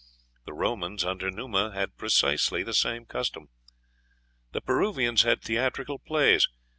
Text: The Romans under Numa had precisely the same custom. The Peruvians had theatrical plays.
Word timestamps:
The 0.45 0.53
Romans 0.53 1.05
under 1.05 1.29
Numa 1.29 1.73
had 1.75 1.95
precisely 1.95 2.63
the 2.63 2.73
same 2.73 3.05
custom. 3.05 3.49
The 4.51 4.59
Peruvians 4.59 5.21
had 5.21 5.43
theatrical 5.43 5.99
plays. 5.99 6.47